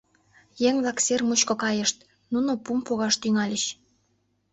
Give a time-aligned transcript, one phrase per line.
[0.67, 1.97] Еҥ-влак сер мучко кайышт,
[2.33, 3.63] нуно пум погаш тӱҥальыч.